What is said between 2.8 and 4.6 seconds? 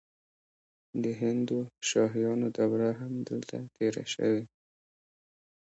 هم دلته تیره شوې